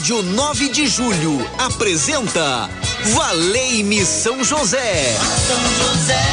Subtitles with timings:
[0.00, 2.70] Rádio 9 de Julho apresenta
[3.12, 5.14] Valei-me São José.
[5.46, 6.30] São José.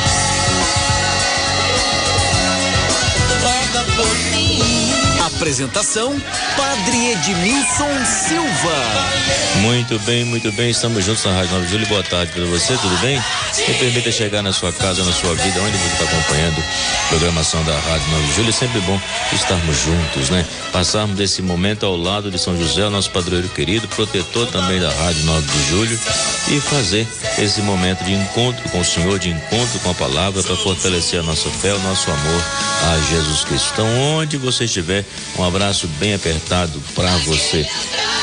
[5.38, 6.20] Apresentação
[6.58, 8.76] Padre Edmilson Silva.
[9.62, 10.72] Muito bem, muito bem.
[10.72, 11.86] Estamos juntos na Rádio 9 de Julho.
[11.86, 13.22] Boa tarde para você, tudo bem?
[13.68, 17.63] Me permita chegar na sua casa, na sua vida, onde você está acompanhando a programação
[17.66, 18.50] da Rádio 9 de Julho.
[18.50, 19.00] É sempre bom
[19.31, 20.44] estarmos juntos, né?
[20.72, 25.24] Passarmos desse momento ao lado de São José, nosso padroeiro querido, protetor também da Rádio
[25.24, 25.99] 9 de Julho,
[26.49, 27.08] e fazer
[27.38, 31.24] esse momento de encontro com o Senhor, de encontro com a palavra, para fortalecer a
[31.24, 32.44] nossa fé, o nosso amor
[32.85, 33.70] a Jesus Cristo.
[33.74, 35.05] Então, onde você estiver,
[35.38, 37.68] um abraço bem apertado para você.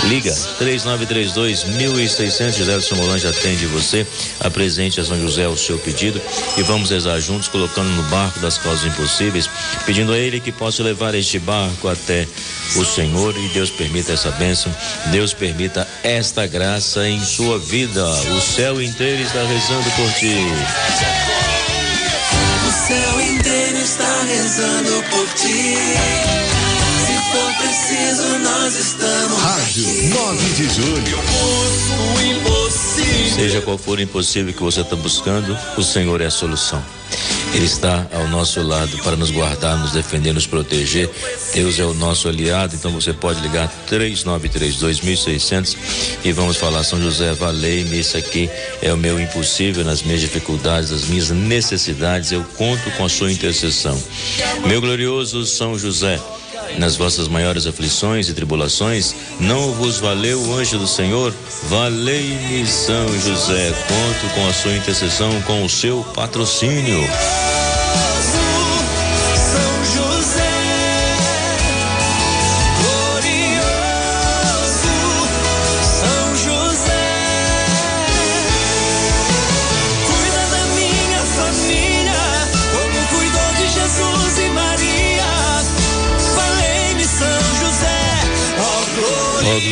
[0.05, 4.07] Liga 3932 1600, Gelson Molange atende você.
[4.41, 6.21] Apresente a São José o seu pedido
[6.57, 9.49] e vamos rezar juntos, colocando no barco das causas impossíveis,
[9.87, 12.27] pedindo a Ele que possa levar este barco até
[12.77, 14.75] o Senhor e Deus permita essa bênção,
[15.07, 18.05] Deus permita esta graça em sua vida.
[18.05, 20.37] O céu inteiro está rezando por ti.
[22.67, 26.54] O céu inteiro está rezando por ti.
[27.95, 31.19] Preciso, nós estamos Rádio 9 de Julho.
[33.37, 36.83] Seja qual for o impossível que você está buscando, o Senhor é a solução.
[37.55, 41.09] Ele está ao nosso lado para nos guardar, nos defender, nos proteger.
[41.55, 45.77] Deus é o nosso aliado, então você pode ligar 3932 1600
[46.25, 48.51] e vamos falar São José, valei-me, isso aqui
[48.83, 53.31] é o meu impossível nas minhas dificuldades, nas minhas necessidades, eu conto com a sua
[53.31, 53.97] intercessão.
[54.67, 56.21] Meu glorioso São José,
[56.79, 61.35] nas vossas maiores aflições e tribulações, não vos valeu o anjo do Senhor?
[61.65, 67.05] Valei-me São José, conto com a sua intercessão, com o seu patrocínio.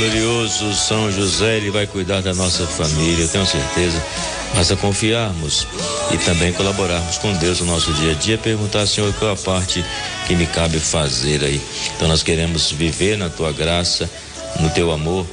[0.03, 4.03] Glorioso São José, ele vai cuidar da nossa família, eu tenho certeza.
[4.53, 5.67] Basta confiarmos
[6.13, 9.85] e também colaborarmos com Deus no nosso dia a dia, perguntar, Senhor, qual a parte
[10.27, 11.61] que me cabe fazer aí.
[11.95, 14.11] Então nós queremos viver na tua graça,
[14.59, 15.25] no teu amor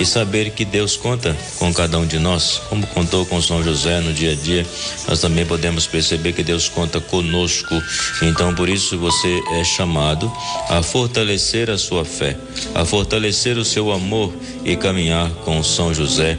[0.00, 4.00] e saber que Deus conta com cada um de nós, como contou com São José
[4.00, 4.64] no dia a dia,
[5.08, 7.74] nós também podemos perceber que Deus conta conosco.
[8.22, 10.30] Então, por isso, você é chamado
[10.68, 12.36] a fortalecer a sua fé,
[12.74, 14.32] a fortalecer o seu amor
[14.64, 16.38] e caminhar com São José,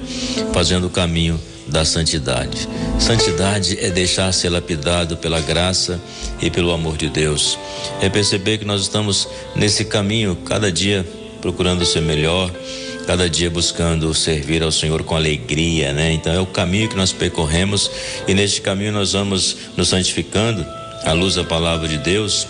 [0.53, 2.67] fazendo o caminho da santidade.
[2.97, 5.99] Santidade é deixar ser lapidado pela graça
[6.41, 7.57] e pelo amor de Deus.
[8.01, 11.05] É perceber que nós estamos nesse caminho cada dia
[11.41, 12.51] procurando ser melhor,
[13.09, 16.13] cada dia buscando servir ao Senhor com alegria, né?
[16.13, 17.89] Então é o caminho que nós percorremos
[18.27, 20.63] e neste caminho nós vamos nos santificando
[21.03, 22.45] à luz da palavra de Deus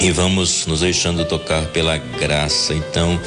[0.00, 2.74] e vamos nos deixando tocar pela graça.
[2.74, 3.20] Então,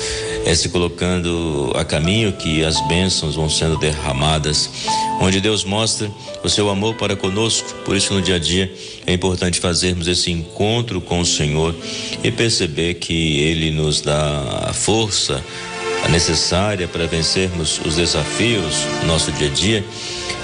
[0.46, 4.70] é se colocando a caminho que as bênçãos vão sendo derramadas,
[5.22, 6.12] onde Deus mostra
[6.44, 7.74] o seu amor para conosco.
[7.86, 8.74] Por isso, no dia a dia,
[9.08, 11.74] é importante fazermos esse encontro com o Senhor
[12.22, 15.42] e perceber que Ele nos dá a força
[16.10, 19.86] necessária para vencermos os desafios do nosso dia a dia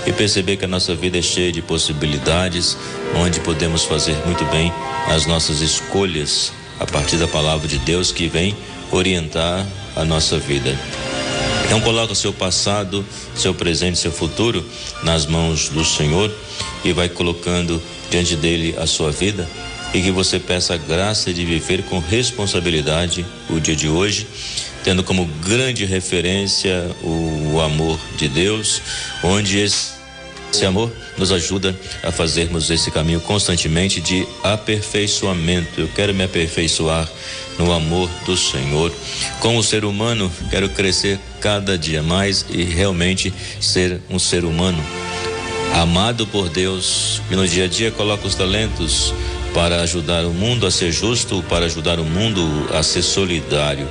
[0.06, 2.78] e perceber que a nossa vida é cheia de possibilidades,
[3.16, 4.72] onde podemos fazer muito bem
[5.08, 8.56] as nossas escolhas a partir da palavra de Deus que vem
[8.92, 10.78] orientar a nossa vida.
[11.66, 14.66] Então coloca seu passado, seu presente, seu futuro
[15.04, 16.34] nas mãos do Senhor
[16.84, 19.48] e vai colocando diante dele a sua vida
[19.94, 24.28] e que você peça a graça de viver com responsabilidade o dia de hoje,
[24.84, 28.82] tendo como grande referência o, amor de Deus,
[29.24, 29.98] onde esse
[30.54, 35.82] esse amor nos ajuda a fazermos esse caminho constantemente de aperfeiçoamento.
[35.82, 37.08] Eu quero me aperfeiçoar
[37.60, 38.92] no amor do Senhor.
[39.40, 44.84] Como ser humano, quero crescer cada dia mais e realmente ser um ser humano
[45.74, 49.14] amado por Deus, que no dia a dia coloca os talentos
[49.58, 53.90] para ajudar o mundo a ser justo, para ajudar o mundo a ser solidário.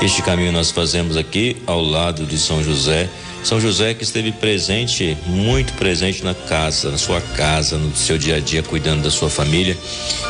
[0.00, 3.10] Este caminho nós fazemos aqui ao lado de São José.
[3.42, 8.36] São José que esteve presente, muito presente na casa, na sua casa, no seu dia
[8.36, 9.76] a dia, cuidando da sua família.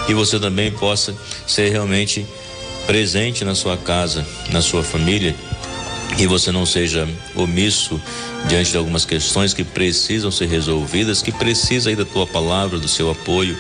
[0.09, 1.15] E você também possa
[1.47, 2.25] ser realmente
[2.87, 5.37] presente na sua casa, na sua família,
[6.19, 8.01] e você não seja omisso
[8.49, 12.89] diante de algumas questões que precisam ser resolvidas, que precisa aí da tua palavra, do
[12.89, 13.57] seu apoio.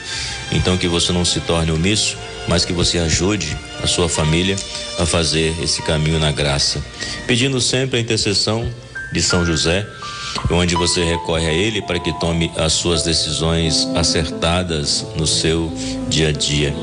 [0.50, 2.16] Então que você não se torne omisso,
[2.49, 4.56] mas que você ajude a sua família
[4.99, 6.84] a fazer esse caminho na graça.
[7.26, 8.69] Pedindo sempre a intercessão
[9.12, 9.87] de São José,
[10.50, 15.73] onde você recorre a ele para que tome as suas decisões acertadas no seu
[16.08, 16.75] dia a dia.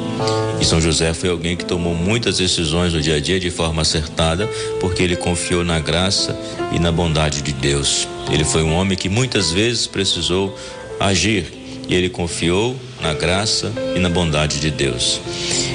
[0.60, 3.82] E São José foi alguém que tomou muitas decisões no dia a dia de forma
[3.82, 4.48] acertada,
[4.80, 6.38] porque ele confiou na graça
[6.72, 8.08] e na bondade de Deus.
[8.32, 10.58] Ele foi um homem que muitas vezes precisou
[11.00, 11.46] agir
[11.88, 15.22] e ele confiou na graça e na bondade de Deus.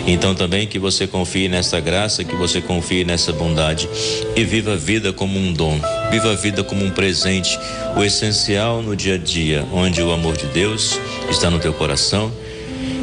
[0.06, 3.88] Então também que você confie nessa graça, que você confie nessa bondade
[4.36, 5.80] e viva a vida como um dom,
[6.10, 7.58] viva a vida como um presente,
[7.96, 10.98] o essencial no dia a dia, onde o amor de Deus
[11.30, 12.32] está no teu coração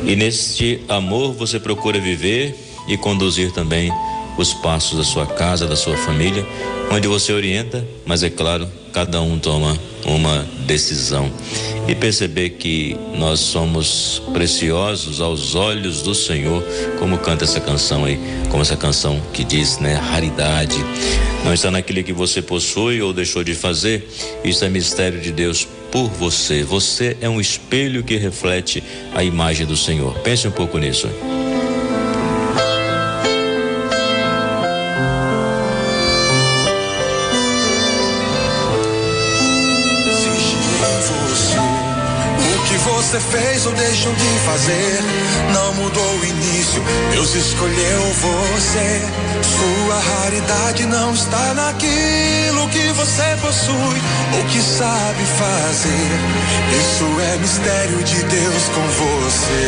[0.05, 2.55] e neste amor você procura viver
[2.87, 3.91] e conduzir também
[4.37, 6.45] os passos da sua casa, da sua família,
[6.91, 11.31] onde você orienta, mas é claro, cada um toma uma decisão
[11.87, 16.63] e perceber que nós somos preciosos aos olhos do Senhor,
[16.99, 18.19] como canta essa canção aí,
[18.49, 20.77] como essa canção que diz, né, raridade.
[21.43, 24.07] Não está naquilo que você possui ou deixou de fazer,
[24.43, 26.63] isso é mistério de Deus por você.
[26.63, 28.83] Você é um espelho que reflete
[29.13, 30.17] a imagem do Senhor.
[30.19, 31.09] Pense um pouco nisso.
[43.11, 45.03] Você fez ou deixou de fazer.
[45.53, 46.81] Não mudou o início,
[47.11, 49.01] Deus escolheu você.
[49.43, 54.01] Sua raridade não está naquilo que você possui
[54.37, 56.09] ou que sabe fazer.
[56.79, 59.67] Isso é mistério de Deus com você.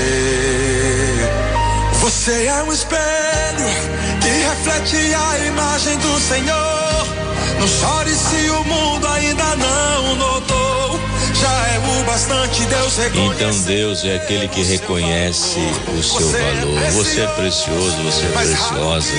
[1.99, 3.67] Você é um espelho
[4.21, 7.07] que reflete a imagem do Senhor.
[7.59, 10.62] Não chore se o mundo ainda não notou
[11.43, 15.59] já é o bastante Deus Então Deus é aquele que reconhece
[15.97, 16.91] o seu valor.
[16.91, 19.11] Você é precioso, você é preciosa.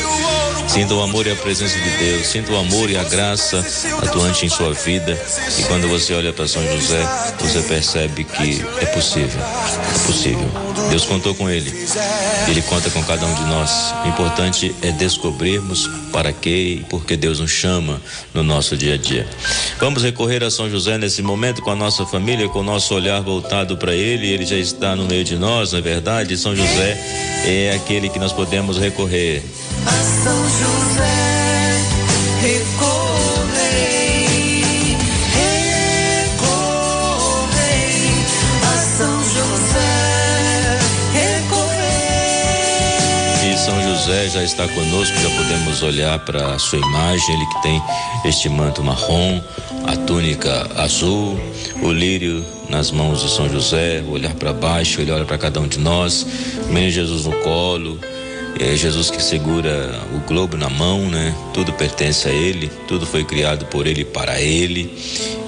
[0.68, 3.64] Sinta o amor e a presença de Deus, sinta o amor e a graça
[4.02, 5.18] atuante em sua vida.
[5.58, 7.06] E quando você olha para São José,
[7.38, 9.40] você percebe que é possível.
[9.40, 10.48] É possível.
[10.88, 11.70] Deus contou com ele.
[12.48, 13.94] Ele conta com cada um de nós.
[14.04, 18.00] O importante é descobrirmos para que e por que Deus nos chama
[18.32, 19.26] no nosso dia a dia.
[19.78, 23.20] Vamos recorrer a São José nesse momento com a nossa família, com o nosso olhar
[23.20, 24.28] voltado para ele.
[24.28, 26.36] Ele já está no meio de nós, na é verdade.
[26.36, 26.96] São José
[27.44, 29.42] é aquele que nós podemos recorrer.
[29.84, 29.90] A
[30.22, 31.82] São José
[32.40, 33.74] recorrei,
[36.30, 36.64] recorrei.
[38.62, 40.78] A São José
[41.14, 41.94] recorrei.
[43.52, 47.62] E São José já está conosco, já podemos olhar para a sua imagem, ele que
[47.62, 47.82] tem
[48.24, 49.40] este manto marrom,
[49.86, 51.38] a túnica azul,
[51.82, 55.68] o lírio nas mãos de São José, olhar para baixo, ele olha para cada um
[55.68, 56.26] de nós,
[56.68, 57.98] o menino Jesus no colo,
[58.58, 61.34] é Jesus que segura o globo na mão, né?
[61.52, 64.96] Tudo pertence a Ele, tudo foi criado por Ele para Ele.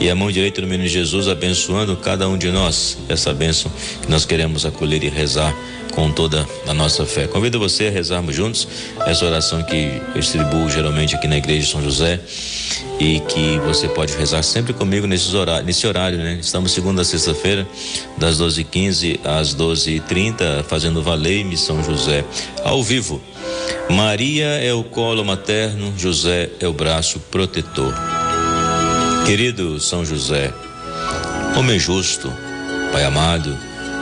[0.01, 2.99] E a mão direita do menino Jesus abençoando cada um de nós.
[3.09, 3.71] Essa bênção
[4.03, 5.55] que nós queremos acolher e rezar
[5.97, 7.27] com toda a nossa fé.
[7.27, 8.69] Convido você a rezarmos juntos
[9.07, 12.21] essa oração que eu distribuo geralmente aqui na igreja de São José
[13.01, 16.37] e que você pode rezar sempre comigo nesses horários, nesse horário, né?
[16.39, 17.67] Estamos segunda a sexta-feira,
[18.19, 22.27] das 12h15 às 12h30, fazendo Valei-me São José,
[22.63, 23.19] ao vivo.
[23.89, 27.95] Maria é o colo materno, José é o braço protetor.
[29.25, 30.53] Querido São José,
[31.57, 32.31] homem justo,
[32.93, 33.57] Pai amado,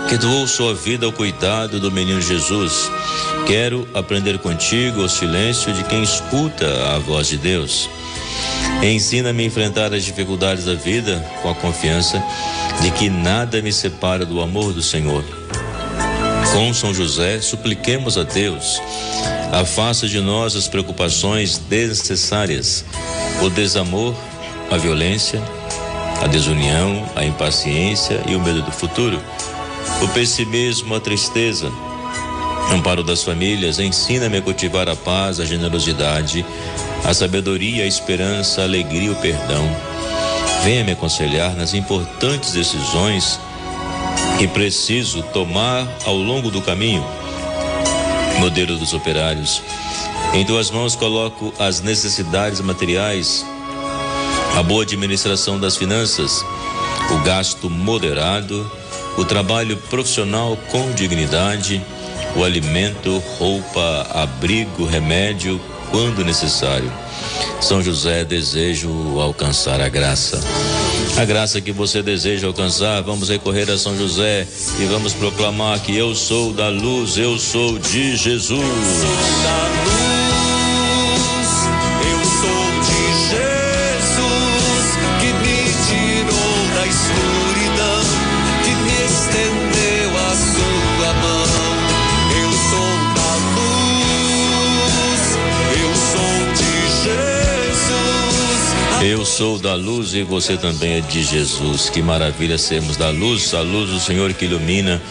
[0.08, 2.90] que doou sua vida ao cuidado do menino Jesus,
[3.46, 7.88] quero aprender contigo o silêncio de quem escuta a voz de Deus.
[8.82, 12.22] Ensina-me a enfrentar as dificuldades da vida com a confiança
[12.82, 15.24] de que nada me separa do amor do Senhor.
[16.52, 18.80] Com São José, supliquemos a Deus,
[19.52, 22.84] afasta de nós as preocupações desnecessárias,
[23.42, 24.14] o desamor,
[24.70, 25.42] a violência,
[26.22, 29.20] a desunião, a impaciência e o medo do futuro,
[30.02, 31.70] o pessimismo, a tristeza.
[32.72, 36.44] Amparo das famílias, ensina-me a cultivar a paz, a generosidade,
[37.04, 39.64] a sabedoria, a esperança, a alegria o perdão.
[40.62, 43.38] Venha me aconselhar nas importantes decisões
[44.38, 47.04] que preciso tomar ao longo do caminho.
[48.38, 49.62] Modelo dos operários.
[50.32, 53.46] Em tuas mãos coloco as necessidades materiais,
[54.56, 56.44] a boa administração das finanças,
[57.12, 58.68] o gasto moderado,
[59.16, 61.82] o trabalho profissional com dignidade,
[62.36, 66.90] o alimento, roupa, abrigo, remédio, quando necessário.
[67.60, 70.40] São José, desejo alcançar a graça.
[71.16, 74.46] A graça que você deseja alcançar, vamos recorrer a São José
[74.80, 78.50] e vamos proclamar que eu sou da luz, eu sou de Jesus.
[78.50, 80.13] Eu sou da luz
[100.14, 101.90] e você também é de Jesus.
[101.90, 105.02] Que maravilha sermos da luz, a luz do Senhor que ilumina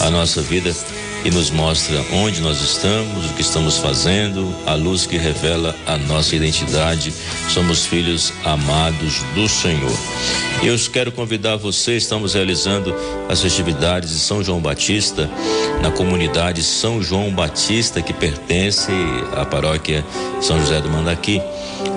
[0.00, 0.70] a nossa vida
[1.24, 5.96] e nos mostra onde nós estamos, o que estamos fazendo, a luz que revela a
[5.96, 7.10] nossa identidade.
[7.48, 9.98] Somos filhos amados do Senhor.
[10.62, 12.94] Eu quero convidar você, estamos realizando
[13.30, 15.30] as festividades de São João Batista
[15.80, 18.92] na comunidade São João Batista, que pertence
[19.34, 20.04] à paróquia
[20.42, 21.40] São José do Mandaqui.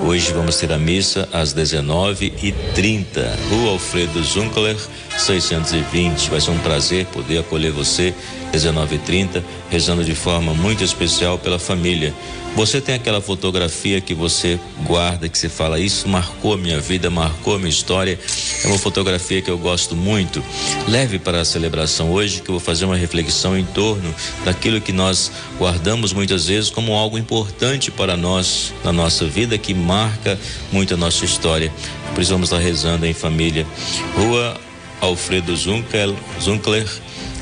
[0.06, 3.04] Hoje vamos ter a missa às 19h30,
[3.50, 4.78] Rua Alfredo Zunkler,
[5.18, 6.30] 620.
[6.30, 8.14] Vai ser um prazer poder acolher você
[8.52, 12.14] 19h30, rezando de forma muito especial pela família.
[12.56, 17.58] Você tem aquela fotografia que você guarda, que você fala, isso marcou minha vida, marcou
[17.58, 18.20] minha história.
[18.64, 20.44] É uma fotografia que eu gosto muito.
[20.88, 24.92] Leve para a celebração hoje, que eu vou fazer uma reflexão em torno daquilo que
[24.92, 30.38] nós guardamos muitas vezes como algo importante para nós na nossa vida, que marca
[30.74, 31.72] muito a nossa história.
[32.14, 33.66] Por isso vamos estar rezando em família.
[34.14, 34.60] Rua
[35.00, 36.14] Alfredo Zunkler,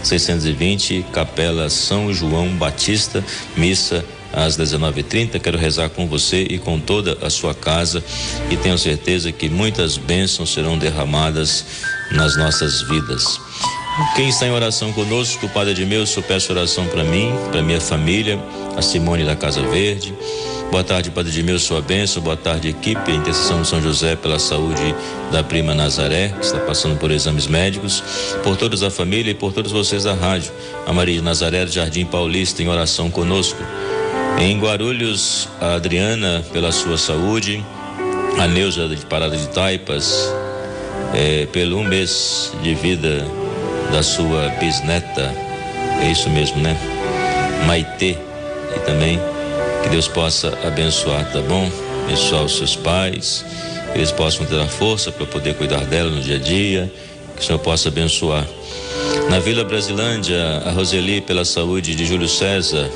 [0.03, 3.23] 620, Capela São João Batista,
[3.55, 4.03] missa
[4.33, 5.39] às 19:30.
[5.39, 8.03] Quero rezar com você e com toda a sua casa
[8.49, 11.65] e tenho certeza que muitas bênçãos serão derramadas
[12.11, 13.39] nas nossas vidas.
[14.15, 18.39] Quem está em oração conosco, Padre Edmilson, peço oração para mim, para minha família,
[18.77, 20.13] a Simone da Casa Verde.
[20.71, 22.21] Boa tarde, Padre Edmilson, sua bênção.
[22.21, 23.11] Boa tarde, equipe.
[23.11, 24.93] A intercessão de São José pela saúde
[25.31, 28.03] da prima Nazaré, que está passando por exames médicos.
[28.43, 30.51] Por todos da família e por todos vocês da rádio.
[30.85, 33.59] A Maria de Nazaré do Jardim Paulista em oração conosco.
[34.39, 37.65] Em Guarulhos, a Adriana pela sua saúde,
[38.37, 40.31] a Neuza de Parada de Taipas,
[41.15, 43.25] é, pelo um mês de vida
[43.91, 45.33] da sua bisneta,
[45.99, 46.77] é isso mesmo, né?
[47.65, 48.15] Maitê,
[48.75, 49.19] e também
[49.83, 51.69] que Deus possa abençoar, tá bom?
[52.05, 53.45] Abençoar os seus pais,
[53.91, 56.91] que eles possam ter a força para poder cuidar dela no dia a dia,
[57.35, 58.45] que o Senhor possa abençoar.
[59.29, 62.89] Na Vila Brasilândia, a Roseli pela saúde de Júlio César,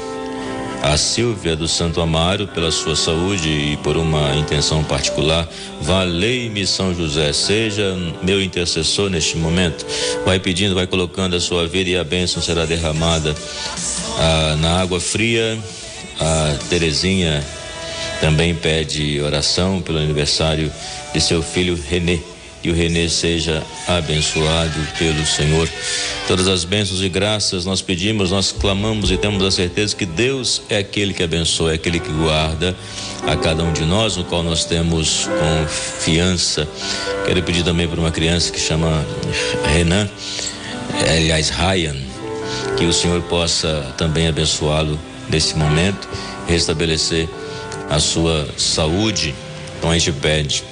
[0.83, 5.47] a Silvia do Santo Amaro pela sua saúde e por uma intenção particular.
[5.81, 9.85] Valei-me São José, seja meu intercessor neste momento.
[10.25, 13.33] Vai pedindo, vai colocando a sua vida e a bênção será derramada
[14.19, 15.57] ah, na água fria.
[16.23, 17.43] A Terezinha
[18.21, 20.71] também pede oração pelo aniversário
[21.13, 22.21] de seu filho Renê
[22.63, 25.67] e o Renê seja abençoado pelo Senhor.
[26.25, 30.61] Todas as bênçãos e graças nós pedimos, nós clamamos e temos a certeza que Deus
[30.69, 32.73] é aquele que abençoa, é aquele que guarda
[33.27, 36.65] a cada um de nós, no qual nós temos confiança.
[37.25, 39.05] Quero pedir também para uma criança que chama
[39.73, 40.09] Renan,
[41.05, 41.97] aliás, Ryan,
[42.77, 44.97] que o Senhor possa também abençoá-lo
[45.33, 46.07] nesse momento,
[46.47, 47.27] restabelecer
[47.89, 49.33] a sua saúde.
[49.77, 50.63] Então a gente pede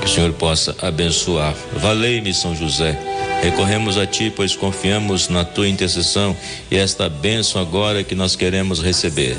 [0.00, 1.54] que o Senhor possa abençoar.
[1.78, 2.98] Valei-me, São José.
[3.42, 6.36] Recorremos a Ti, pois confiamos na Tua intercessão
[6.70, 9.38] e esta bênção agora que nós queremos receber.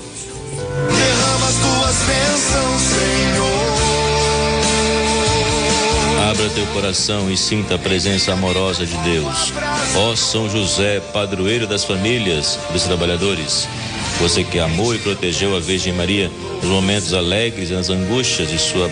[0.90, 3.54] Derrama as tuas bênçãos, Senhor.
[6.32, 9.54] Abra teu coração e sinta a presença amorosa de Deus.
[9.96, 13.68] Ó São José, padroeiro das famílias, dos trabalhadores,
[14.20, 18.58] você que amou e protegeu a Virgem Maria nos momentos alegres e nas angústias de
[18.58, 18.90] sua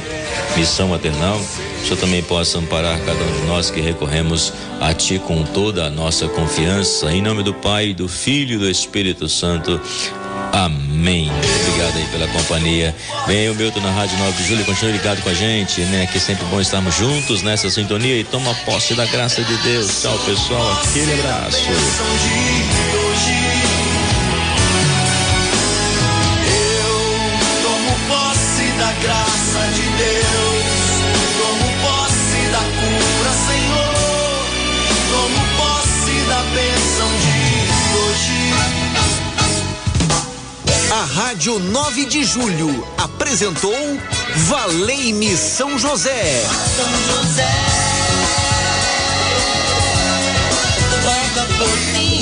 [0.56, 5.20] missão maternal, o Senhor também possa amparar cada um de nós que recorremos a Ti
[5.20, 7.12] com toda a nossa confiança.
[7.12, 9.80] Em nome do Pai, do Filho e do Espírito Santo.
[10.52, 11.32] Amém.
[11.32, 12.96] Obrigado aí pela companhia.
[13.26, 16.08] Vem o Milton na Rádio 9 de Julho, continue ligado com a gente, né?
[16.12, 20.02] Que é sempre bom estarmos juntos nessa sintonia e toma posse da graça de Deus.
[20.02, 20.82] Tchau, pessoal.
[20.84, 23.01] Aquele abraço.
[29.52, 30.66] Graça de Deus.
[31.38, 33.94] Tomo posse da cura, Senhor.
[35.12, 37.40] Tomo posse da bênção de
[37.98, 38.40] hoje.
[40.92, 43.76] A Rádio 9 de Julho apresentou
[44.48, 46.44] Valei-me São José.
[46.78, 47.52] São José.
[51.04, 52.22] Roga por mim.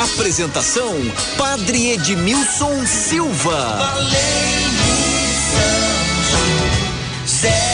[0.00, 0.94] Apresentação:
[1.38, 3.76] Padre Edmilson Silva.
[3.78, 4.73] Valei-me,
[7.44, 7.73] São Zé.